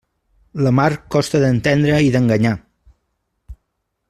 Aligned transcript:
La 0.67 0.71
mar 0.77 0.87
costa 1.15 1.43
d'entendre 1.45 2.01
i 2.09 2.13
d'enganyar. 2.17 2.57